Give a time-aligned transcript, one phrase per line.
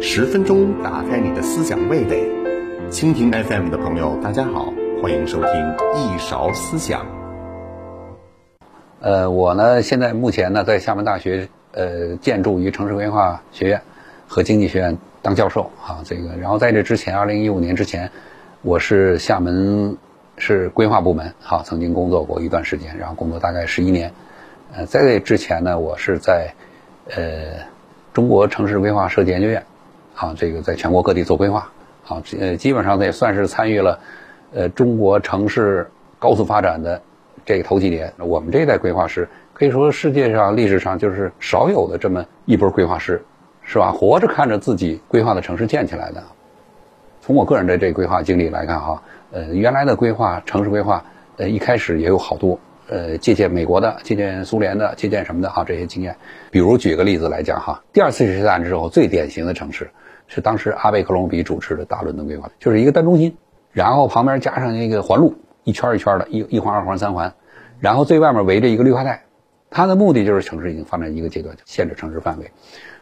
[0.00, 2.26] 十分钟打开你的思想味蕾，
[2.90, 4.72] 蜻蜓 FM 的朋友，大家好，
[5.02, 5.50] 欢迎收听
[5.94, 7.06] 一勺思想。
[9.00, 13.82] 呃，我呢，现在目前呢，在厦门大学呃建筑与城市规划学院
[14.26, 18.10] 和经济学院当教授啊，这个，然后在这之前，二零一五年之前，
[18.62, 19.98] 我是厦门
[20.38, 24.12] 市规划部门哈，曾经工作过一段时间，然后工作大概十一年。
[24.74, 26.52] 呃，在这之前呢，我是在
[27.14, 27.64] 呃
[28.12, 29.62] 中国城市规划设计研究院。
[30.16, 31.68] 啊，这个在全国各地做规划，
[32.08, 34.00] 啊，呃，基本上也算是参与了，
[34.54, 37.02] 呃，中国城市高速发展的
[37.44, 38.10] 这个头几年。
[38.16, 43.22] 我们这一代规划师可以说世界上历史上就是少有的这么一波规划师，
[43.62, 43.92] 是吧？
[43.92, 46.22] 活着看着自己规划的城市建起来的。
[47.20, 49.02] 从我个人的这规划经历来看，哈，
[49.32, 51.04] 呃，原来的规划城市规划，
[51.36, 52.58] 呃，一开始也有好多，
[52.88, 56.16] 呃，借鉴美国的，借鉴苏联的，借鉴什么的哈，这些经验。
[56.50, 59.90] 比如举个例子来讲哈，第二次世界大战之后最典型的城市。
[60.28, 63.36] 是当时阿贝克隆比主持的大伦敦规划，就是一个单中心，
[63.70, 67.32] 然后旁边加上一个环路，一圈一圈的，一一环、二环、三环，
[67.78, 69.22] 然后最外面围着一个绿化带。
[69.70, 72.50] 它的目的就是城市已经发展一个阶段，限制城市范围。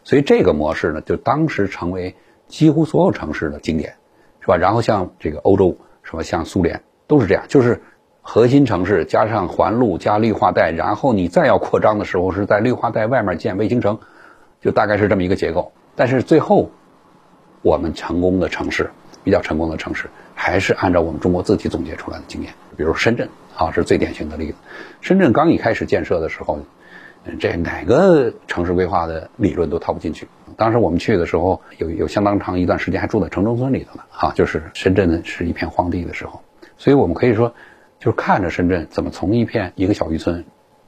[0.02, 2.14] 所以这个模式呢，就当时成为
[2.46, 3.94] 几乎所有城市的经典，
[4.40, 4.58] 是吧？
[4.58, 6.22] 然后像这个欧洲，什么？
[6.22, 7.80] 像苏联都是这样，就是
[8.24, 14.00] 核心城市加上环路加绿化带，然后你再要扩张的时候是在绿化带外面建卫星城，
[14.60, 15.70] 就大概是这么一个结构。
[15.94, 16.70] 但是最后。
[17.62, 18.90] 我们成功的城市，
[19.22, 22.52] 比较成功的城市，还是按照我们中国自己总结出来的经验。
[22.76, 24.58] 比如深圳，啊，是最典型的例子。
[25.00, 26.58] 深圳刚一开始建设的时候，
[27.40, 30.28] 这哪个城市规划的理论都套不进去。
[30.58, 36.42] 当时我们去的时候，有有相当长一段时间还住在城中村里头呢，啊，就是深圳是一片荒地的时候。
[36.76, 37.54] 所以我们可以说，
[38.04, 40.44] 就是看着深圳怎么从一片一个小渔村，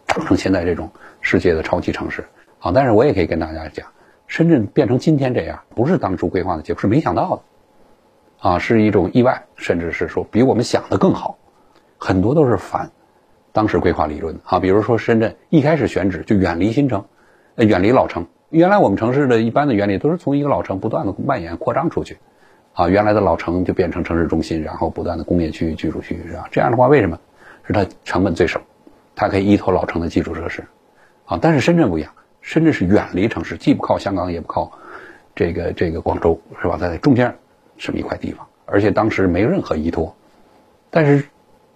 [0.06, 0.90] 长成现在这种
[1.22, 2.22] 世界的超级城市。
[2.58, 3.86] 好，但是我也可以跟大家讲。
[4.26, 7.42] 深圳变成今天这样，不是当初规划的结果，是没想到的，
[8.50, 11.38] 啊，是一种意外，甚至是说比我们想的更好，
[11.96, 12.90] 很多都是反
[13.50, 14.60] 当时规划理论啊。
[14.60, 17.06] 比如说深圳一开始选址就远离新城，
[17.54, 18.26] 呃远离老城。
[18.50, 22.18] 原来我们城市的一般的原理都是从一个老城不断的蔓延扩张出去，
[22.76, 26.46] 啊，原来的老城就变成城市中心，然后不断的工业区、居住区，是吧？
[26.50, 27.18] 这样的话，为什么？
[27.66, 28.60] 是它成本最省，
[29.14, 30.62] 它可以依托老城的基础设施，
[31.24, 32.12] 啊，但是深圳不一样。
[32.42, 34.70] 深圳是远离城市，既不靠香港，也不靠
[35.34, 36.76] 这个这个广州，是吧？
[36.76, 37.34] 在中间
[37.78, 40.14] 这么一块地方，而且当时没有任何依托，
[40.90, 41.24] 但是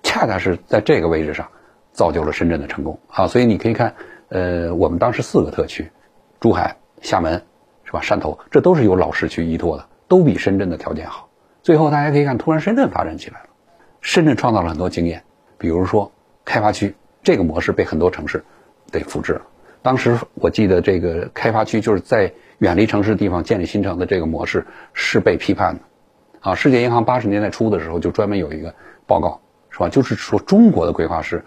[0.02, 1.48] 恰恰是在这个位置上
[1.92, 3.26] 造就了深圳的成功啊！
[3.26, 3.92] 所以你可以看，
[4.28, 5.90] 呃，我们当时四个特区，
[6.38, 7.42] 珠海、厦门，
[7.84, 8.00] 是吧？
[8.00, 11.28] 汕头，这都是有老市区依托的，都比深圳的条件好。
[11.62, 13.47] 最后大家可以看，突然深圳发展起来了，
[14.00, 15.22] 深圳创造了很多经验，
[15.56, 16.10] 比如说
[16.44, 18.44] 开发区这个模式被很多城市
[18.91, 19.43] 得复制了。
[19.82, 25.81] 当时我记得这个开发区就是在远离城市地方建立新城的这个模式是被批判的，
[26.41, 28.75] 啊，世界银行八十年代初的时候就专门有一个
[29.06, 29.41] 报告，
[29.71, 29.88] 是吧？
[29.88, 31.44] 就是说中国的规划师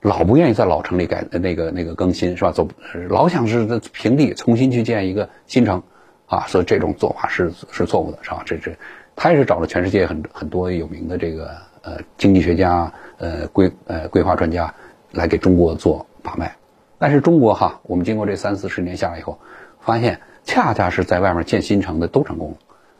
[0.00, 2.52] 老不愿意在老城里改那个那个更新，是吧？
[2.52, 2.66] 走
[3.10, 5.82] 老想是在平地重新去建一个新城，
[6.32, 8.42] 啊，所以这种做法是是错误的，是吧？
[8.46, 8.74] 这这
[9.14, 11.50] 他也是找了全世界很很多有名的这个
[11.82, 14.72] 呃经济学家呃规呃规划专家
[15.10, 16.56] 来给中国做把脉。
[16.98, 19.38] 但是中国哈，我们经过这三四十年下来以后，
[19.78, 22.56] 发现恰恰是在外面建新城的都成功了，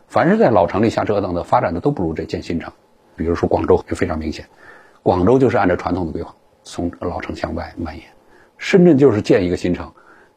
[0.09, 2.71] 凡是在老城里瞎折腾的，发展的都不如这建新城。
[3.17, 4.45] 比如说广州就非常明显，
[5.03, 8.05] 广州就是按照传统的规划从老城向外蔓延，
[8.59, 9.91] 深圳就是建一个新城，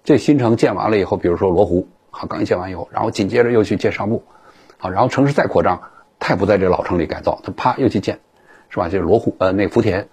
[0.05, 4.23] 这新城建完了以后，比如说罗湖，好刚建完以后，然后紧接着又去建商埠，
[4.77, 5.81] 好，然后城市再扩张，
[6.19, 8.19] 它也不在这老城里改造，它啪又去建，
[8.69, 8.89] 是吧？
[8.89, 10.07] 就是罗湖呃那福田，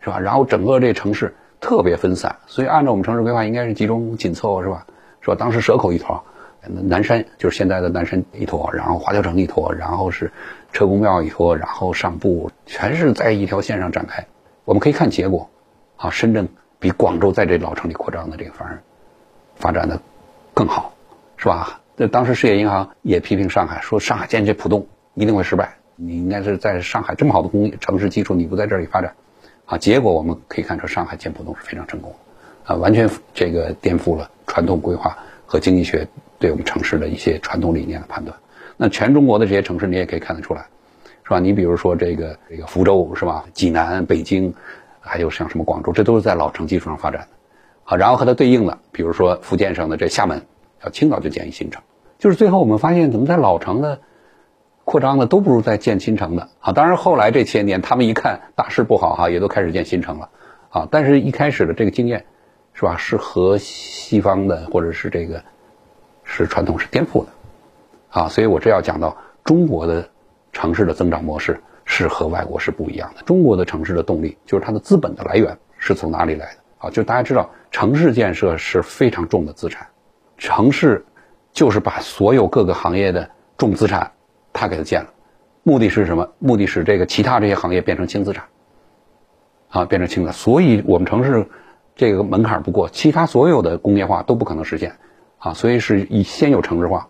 [0.00, 0.20] 是吧？
[0.20, 1.34] 然后整个这城市。
[1.58, 4.86] 特别分散，所以按照我们城市规划，应该是集中紧凑，是吧？
[5.22, 5.36] 是吧？
[5.36, 6.22] 当时蛇口一坨，
[6.68, 10.30] 南山就是现在的南山一坨，然后华侨城一坨，然后是
[10.74, 14.26] 车公庙一坨，然后上埠，全是在一条线上展开。
[14.66, 15.48] 我们可以看结果，
[15.96, 16.46] 啊，深圳
[16.78, 18.78] 比广州在这老城里扩张的这个反而
[19.54, 19.98] 发展的
[20.52, 20.92] 更好，
[21.36, 21.80] 是吧？
[21.96, 29.14] 这当时世界银行也批评上海，说上海建这浦东一定会失败，你应该是在上海这么好的工业城市基础，你不在这里发展。
[29.64, 32.14] 啊，结果我们可以看出，上海建浦东是非常成功，
[32.64, 35.16] 啊，完全这个颠覆了传统规划
[35.46, 36.06] 和经济学
[36.38, 38.36] 对我们城市的一些传统理念的判断。
[38.76, 40.66] 那全中国的这些城市，你也可以看得出来，
[41.24, 41.40] 是吧？
[41.40, 43.44] 你比如说这个这个福州是吧？
[43.54, 44.54] 济南、北京，
[45.00, 47.28] 还有像什么广州，这都是在老城基础上发展的。
[47.84, 50.42] 好，然后和它对应的，比如说福建省的这厦门，
[50.84, 51.82] 要青岛就建一新城，
[52.18, 54.00] 就是最后我们发现，怎么在老城的。
[54.88, 56.72] 扩张的都不如在建新城的啊！
[56.72, 60.30] 当然后来这些年，他们一看大势不好哈，也都开始建新城了
[60.70, 60.86] 啊！
[60.92, 62.24] 但是一开始的这个经验
[62.72, 62.96] 是吧？
[62.96, 65.42] 是和西方的或者是这个
[66.22, 67.30] 是传统是颠覆的，
[68.10, 70.08] 啊，所以我这要讲到中国的
[70.52, 73.22] 城市的增长模式是和外国是不一样的。
[73.22, 76.60] 中国的城市的动力就是它的资本的来源是从哪里来的？
[76.78, 79.88] 啊，就大家知道，城市建设是非常重的资产，
[80.38, 81.04] 城市
[81.52, 84.12] 就是把所有各个行业的重资产，
[84.52, 85.10] 它给它建了，
[85.62, 86.32] 目的是什么？
[86.38, 88.44] 目的是这个其他这些行业变成轻资产，
[89.68, 90.32] 啊，变成轻的。
[90.32, 91.46] 所以我们城市
[91.94, 94.96] 这个门槛不过，其他所有的工业化都不可能实现，
[95.38, 97.08] 啊，所以是以先有城市化，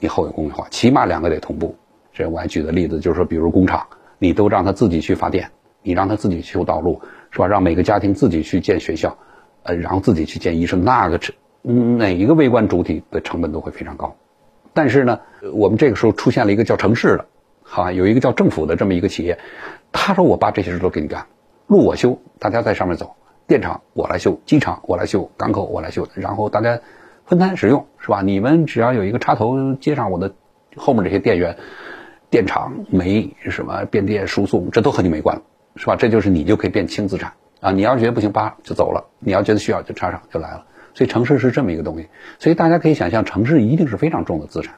[0.00, 1.76] 以后有工业化，起码两个得同步。
[2.12, 3.86] 这我还举的例子就是说，比如工厂，
[4.18, 5.50] 你都让他自己去发电，
[5.82, 7.00] 你让他自己修道路。
[7.34, 7.46] 是吧？
[7.46, 9.16] 让每个家庭自己去建学校，
[9.62, 11.18] 呃，然后自己去建医生，那个
[11.64, 14.16] 嗯哪一个微观主体的成本都会非常高。
[14.74, 15.20] 但是呢，
[15.52, 17.26] 我们这个时候出现了一个叫城市的，
[17.62, 19.38] 好，有一个叫政府的这么一个企业，
[19.92, 21.26] 他说我把这些事都给你干，
[21.66, 23.14] 路我修，大家在上面走，
[23.46, 26.80] 电厂我来修，机场我来修，港口我来修，然后大家
[27.26, 28.22] 分摊使用，是吧？
[28.22, 30.32] 你们只要有一个插头接上我的
[30.76, 31.56] 后面这些电源，
[32.30, 35.42] 电厂煤什么变电输送，这都和你没关了。
[35.76, 35.96] 是吧？
[35.96, 37.72] 这就是你就可以变轻资产啊！
[37.72, 40.66] 你要是觉得不行，叭就走了；你要觉得需要，就插上就来了。
[40.94, 42.08] 所以城市是这么一个东西。
[42.38, 44.76] 所以大家可以想象，城市一定是非常重的资产，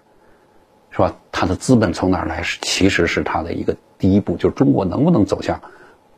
[0.90, 1.16] 是吧？
[1.32, 2.42] 它的资本从哪儿来？
[2.42, 5.60] 是其实是它的一个第一步，就是中国能不能走向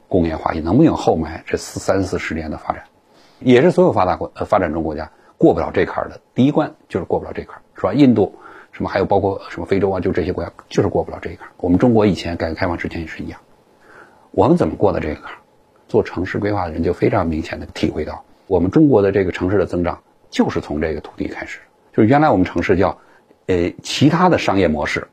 [0.08, 2.84] 工业化，也能不能有后面这四三四十年的发展，
[3.40, 7.92] 也是所有发达国呃发展中国家过不了这坎儿的第一关，就是过不了这坎儿，是吧？
[7.94, 8.34] 印度
[8.72, 11.50] 什么还有包括什么非洲啊，就这些国家就是过不了这一坎儿。
[11.56, 13.40] 我们中国以前改革开放之前也是一样。
[14.32, 15.38] 我们怎么过的这个坎儿？
[15.88, 21.60] 做城市规划的人就非常明显的体会到，我们中国的这个城市的增长就是从这个土地开始。
[21.92, 22.98] 就是原来我们城市叫，
[23.46, 25.08] 呃，其他的商业模式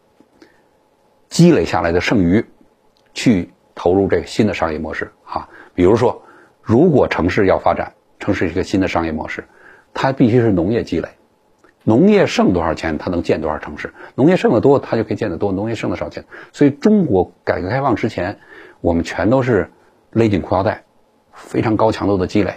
[1.30, 2.46] 积累下来的剩余，
[3.14, 5.48] 去投入这个新的商业模式啊。
[5.74, 6.22] 比如说，
[6.62, 9.44] 如果城市要发展，城市是一个新的商业模式，
[9.94, 11.08] 它必须是农业积累，
[11.84, 16.24] 农业剩多少钱，它能建多少城市；农业剩的多，它就可以建得多；农业剩的少钱。
[16.52, 18.38] 所以中国改革开放之前。
[18.82, 19.72] 我们全都是
[20.12, 20.84] 勒紧裤腰带，
[21.32, 22.54] 非常高强度的积累，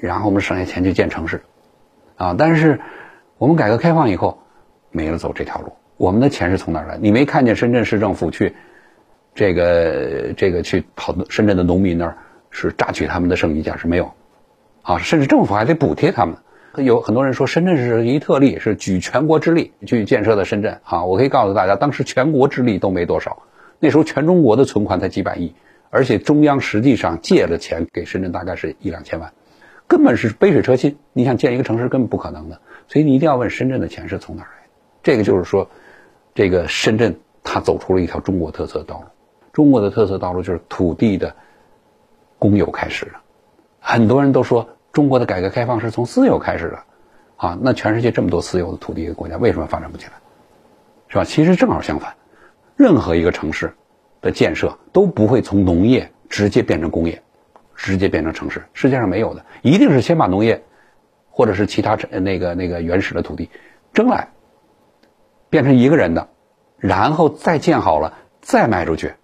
[0.00, 1.42] 然后我们省下钱去建城市，
[2.16, 2.34] 啊！
[2.36, 2.80] 但是
[3.38, 4.38] 我们改革开放以后
[4.90, 6.98] 没了走这条路，我们的钱是从哪儿来？
[6.98, 8.54] 你没看见深圳市政府去
[9.34, 12.16] 这个这个去跑深圳的农民那儿
[12.50, 14.12] 是榨取他们的剩余价值没有，
[14.82, 14.98] 啊！
[14.98, 16.36] 甚至政府还得补贴他们。
[16.76, 20.80] 有很多人说深圳是一特例，是举全国之力去建设的深圳。
[20.84, 21.04] 啊！
[21.04, 23.42] 我可以告诉大家，当时全国之力都没多少，
[23.80, 25.54] 那时候全中国的存款才几百亿。
[25.92, 29.32] 而且中央实际上借了钱给深圳，大概是一两千万，
[29.90, 30.96] 根本是杯水车薪。
[31.12, 32.60] 你想建一个城市，根本不可能的。
[32.86, 34.68] 所以你一定要问深圳的钱是从哪儿来？
[35.02, 35.68] 这个就是说，
[36.32, 39.04] 这个深圳它走出了一条中国特色道路。
[39.52, 41.34] 中国的特色道路就是土地的
[42.38, 43.12] 公有开始的。
[43.80, 46.78] 很多人都说中国的改革开放是从私有开始的，
[47.36, 50.12] 啊，那全世界这么多私有的土地的国家，为什么发展不起来？
[51.08, 51.24] 是吧？
[51.24, 52.14] 其实正好相反，
[52.76, 53.74] 任何一个城市。
[54.22, 57.22] 的建设都不会从农业直接变成工业，
[57.82, 60.62] 直接变成城市，世界上没有的，一定是先把农业，
[61.30, 63.48] 或者是其他那个那个原始的土地
[63.90, 64.28] 争来，
[65.48, 66.28] 变成一个人的，
[66.76, 68.12] 然后再建好了
[68.42, 69.14] 再卖出去，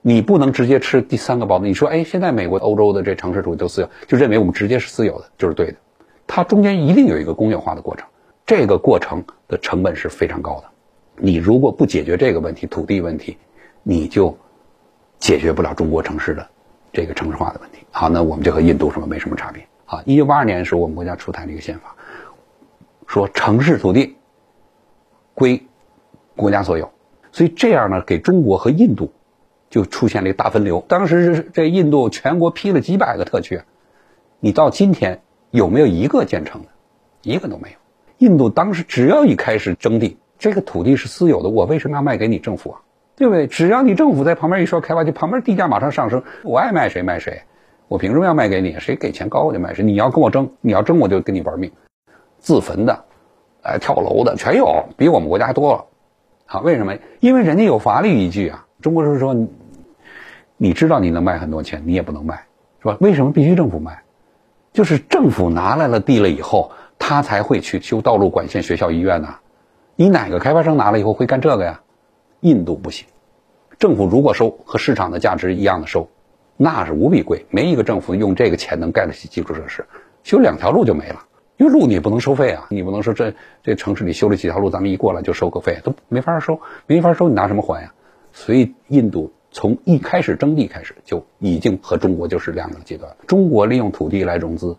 [0.00, 1.66] 你不能直接吃第三个包子。
[1.66, 5.76] 你说，哎，现在美国、欧洲的这城市土地都私有，就认为我们直接是私有的就是对的，
[6.24, 8.06] 它中间一定有一个工业化的过程，
[8.46, 10.64] 这个过程的成本是非常高的。
[11.16, 13.36] 你如果不解决这个问题，土地问题，
[13.82, 14.36] 你就。
[15.20, 16.46] 解决不了中国城市的
[16.94, 17.84] 这个城市化的问题。
[17.90, 19.66] 好，那我们就和印度什么没什么差别。
[19.84, 21.96] 啊，一九八二年的时候，我们国家出台了一个宪法，
[23.06, 24.16] 说城市土地
[25.34, 25.66] 归
[26.36, 26.90] 国家所有。
[27.32, 29.12] 所以这样呢，给中国和印度
[29.68, 30.82] 就出现了一个大分流。
[30.88, 33.60] 当时是这印度全国批了几百个特区，
[34.40, 35.20] 你到今天
[35.50, 36.68] 有没有一个建成的？
[37.22, 37.76] 一个都没有。
[38.18, 42.80] 印度当时只要一开始征地，这个土地是私有的，我为什么要卖给你政府啊？
[43.16, 43.46] 对不对？
[43.46, 47.42] 只要你政府在旁边一说开发区，旁边地价马上上升，我爱卖谁卖谁，
[47.88, 48.76] 我凭什么要卖给你？
[48.80, 49.84] 谁给钱高我就卖谁。
[49.84, 51.70] 你要跟我争，你要争我就跟你玩命。
[52.38, 53.04] 自焚的，
[53.62, 55.84] 哎，跳楼的全有，比我们国家还多了。
[56.46, 56.94] 好，为什么？
[57.20, 58.66] 因为人家有法律依据啊。
[58.82, 59.34] 中国是说，
[60.56, 62.44] 你知道你能卖很多钱，你也不能卖，
[62.82, 62.96] 是吧？
[63.00, 64.02] 为什么必须政府卖？
[64.72, 69.36] 就是政府拿来了地了以后，他才会去修道路、管线、学校、医院呐。
[69.94, 71.80] 你哪个开发商拿了以后会干这个呀？
[72.44, 73.06] 印度不行，
[73.78, 76.10] 政府如果收和市场的价值一样的收，
[76.58, 77.46] 那是无比贵。
[77.48, 79.86] 没一个政府用这个钱能盖得起基础设施，
[80.24, 81.24] 修两条路就没了。
[81.56, 83.32] 因为路你也不能收费啊，你不能说这
[83.62, 87.94] 这城市里修了几条路，咱们一过来就收个费，都没法收，没法收，你拿什么还呀？
[88.34, 93.16] 所以印度从一开始征地开始就已经和中国就是两个阶段。
[93.26, 94.76] 中国利用土地来融资，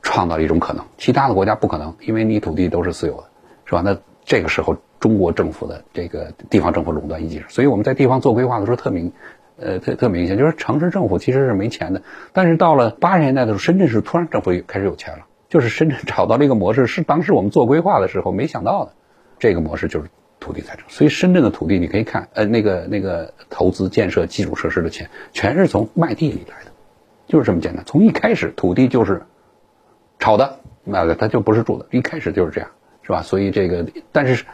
[0.00, 3.24] 创造了一种可能，其他的国家不可能，因为你土地都是私有的，
[3.64, 3.82] 是吧？
[3.84, 9.12] 那这个时候中国政府的这个地方政府垄断一级，所以我们在地方做规划的时候特明，
[9.58, 18.92] 呃，特特明显，就是城市政府其实是没钱的，但是到了八十年代的时候，深圳市突然政府开始有钱了，就是深圳找到了一个模式，是当时我们做规划的时候没想到的，
[19.38, 20.08] 这个模式就是
[20.40, 26.70] 土地财政，所以深圳的土地你可以看，呃，那个那个投资建设基础设施的钱，全是从卖地里来的，
[27.26, 29.22] 就是这么简单，从一开始土地就是
[30.18, 32.70] 炒的，那个它就不是住的，一开始就是这样，
[33.02, 33.22] 是吧？
[33.22, 34.44] 所以这个，但是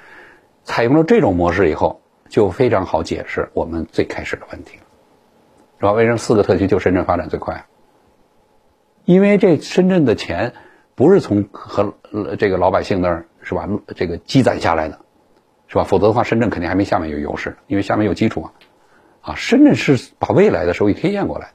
[0.65, 4.85] 采用了这种模式以后，就非常好解释我们最开始的问题了，
[5.79, 5.93] 是吧？
[5.93, 7.67] 为什么四个特区就深圳发展最快？
[9.05, 10.53] 因为这深圳的钱
[10.95, 11.95] 不是从和
[12.39, 13.69] 这个老百姓那儿是吧？
[13.97, 15.01] 这个积攒下来的，
[15.67, 15.85] 是吧？
[15.85, 18.53] 否则的话，深圳肯定还没厦门有优势，因为厦门有基础啊。
[19.23, 21.55] 啊，深圳是把未来的收益贴现过来的。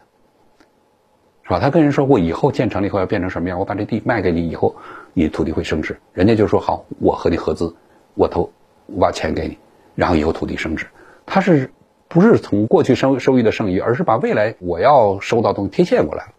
[1.44, 1.60] 是吧？
[1.62, 3.58] 他跟人说过，以后建成了以后要变成什么样？
[3.58, 4.76] 我把这地卖给你以后，
[5.14, 5.98] 你土地会升值。
[6.12, 7.74] 人家就说好，我和你合资，
[8.16, 8.52] 我投，
[8.88, 9.58] 我把钱给你，
[9.96, 10.88] 然后以后土地升值。
[11.26, 11.72] 他是
[12.08, 16.32] 不是从过去收收益的剩余，而是把未来我要收到东西贴现过来了？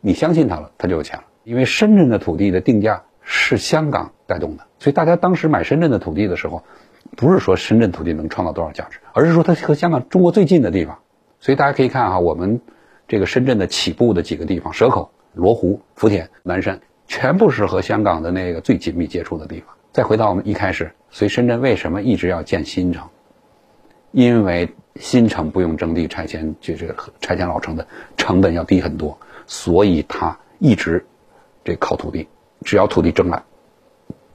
[0.00, 1.24] 你相信他了，他就有钱了。
[1.44, 6.62] 因为深圳的土地的定价是香港带动的，所以大家当时买深圳的土地的时候，
[7.16, 10.98] 不是说深圳土地能创造多少价值，而是说它和香港中国最近的地方。
[11.38, 12.60] 所以大家可以看哈，我们。
[13.08, 19.74] 这个深圳的起步的几个地方，蛇口、罗湖、福田、南山，全部是和香港的那个最紧密接触的地方。
[19.92, 23.08] 再回到我们一开始，所以深圳为什么一直要建新城？
[24.12, 31.04] 因为新城不用征地拆迁，就是拆迁老城的成本要低很多，所以它一直
[31.64, 32.28] 这靠土地，
[32.62, 33.42] 只要土地征来，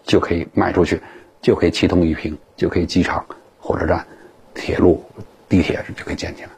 [0.04, 1.02] 就可以卖出去，
[1.42, 3.26] 就可以七通一平，就可以机场、
[3.60, 4.06] 火车站、
[4.54, 5.04] 铁路、
[5.50, 6.50] 地铁就可以建起来。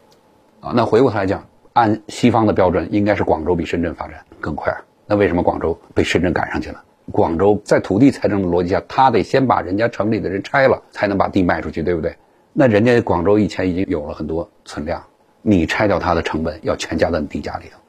[0.62, 1.44] 啊，那回过头来讲。
[1.74, 4.76] 按西方的标准，应该是广州比深圳发展更快。
[5.06, 6.84] 那为什么广州被深圳赶上去了？
[7.12, 12.16] 广州在土地财政的逻辑下，他得先把人家城里的人拆了，才能把地卖出去，对不对？
[12.54, 15.04] 那人家广州以前已经有了很多存量，
[15.42, 17.80] 你拆掉它的成本要全加在地价里头，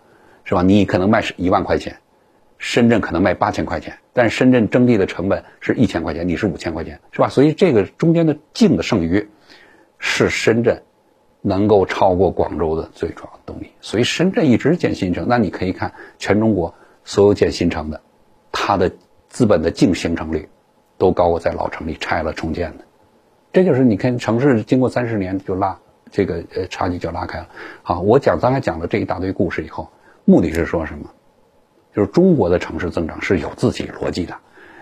[0.45, 0.63] 是吧？
[0.63, 1.97] 你可能卖是一万块钱，
[2.59, 7.29] 深圳可能卖八千块钱，但是深圳征地的成本是一千块钱，你是五千块钱，是吧？
[7.29, 9.29] 所以这个中间的净的剩余
[9.99, 10.83] 是深圳。
[11.41, 15.27] 能够超过广州的最主要动力，所以深圳一直建新城。
[15.29, 18.01] 那你可以看全中国所有建新城的，
[18.51, 18.91] 它的
[19.29, 20.49] 资本的净形成率
[20.97, 22.85] 都高过在老城里拆了重建的。
[23.53, 25.79] 这就是你看城市经过三十年就拉
[26.11, 27.49] 这个呃差距就拉开了。
[27.83, 29.91] 好，我讲刚才讲的这一大堆故事以后，
[30.25, 31.11] 目的是说什么？
[31.95, 34.37] 就是中国的城市增长是有自己逻辑的，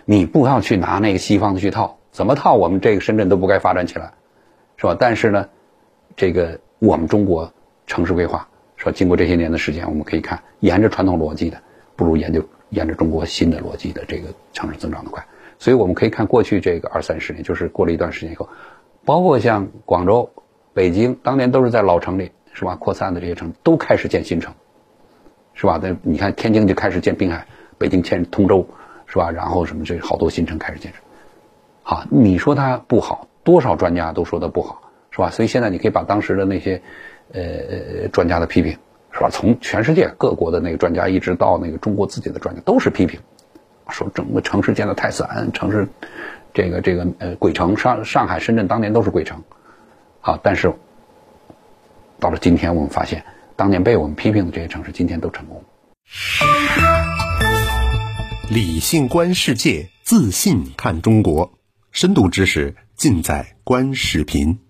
[0.04, 4.12] 你不要去拿那个西方的去套，怎么套我们这个深圳都不该发展起来，
[4.76, 4.96] 是吧？
[4.98, 5.48] 但是呢？
[6.16, 7.52] 这个我们中国
[7.86, 11.58] 城市规划说，经过这些年的时间，我们可以看，沿着传统逻辑的，
[11.94, 15.24] 不如研究沿着中国新的逻辑的这个城市增长的快。
[15.58, 18.48] 所以我们可以看过去这个二三十年，就是过了一段时间以后，
[19.04, 20.30] 包括像广州、
[20.74, 24.52] 北京，当年都是在老城里是吧扩散的这些城，都开始建新城，
[25.54, 25.80] 是吧？
[25.82, 27.46] 那你看天津就开始建滨海，
[27.78, 28.66] 北京建通州，
[29.06, 29.30] 是吧？
[29.30, 30.98] 然后什么这好多新城开始建设。
[31.82, 34.82] 好，你说它不好，多少专家都说它不好。
[35.08, 35.30] 是吧？
[35.30, 36.82] 所以现在你可以把当时的那些，
[37.32, 38.76] 呃，专家的批评，
[39.16, 39.30] 是吧？
[39.30, 43.18] 从全世界各国的那个专家，一直到那个中国自己的专家，都是批评，
[43.88, 45.88] 说整个城市建的太散，城市，
[46.52, 49.42] 这个这个呃鬼城，上上海、深圳当年都是鬼城，
[50.20, 50.70] 好，但是
[52.20, 53.24] 到了今天，我们发现，
[53.56, 55.64] 当年被我们批评的这些城市，今天都成功。
[58.50, 61.54] 理性观世界，自信看中国，
[61.90, 64.65] 深度知识尽在观视频。